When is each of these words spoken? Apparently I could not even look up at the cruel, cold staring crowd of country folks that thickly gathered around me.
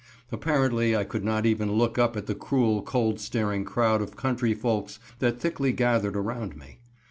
Apparently 0.31 0.95
I 0.95 1.03
could 1.03 1.23
not 1.23 1.45
even 1.45 1.73
look 1.73 1.99
up 1.99 2.17
at 2.17 2.25
the 2.25 2.33
cruel, 2.33 2.81
cold 2.81 3.19
staring 3.19 3.63
crowd 3.63 4.01
of 4.01 4.15
country 4.15 4.55
folks 4.55 4.97
that 5.19 5.39
thickly 5.39 5.71
gathered 5.73 6.15
around 6.17 6.57
me. 6.57 6.79